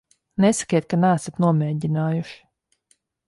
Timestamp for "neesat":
1.03-1.37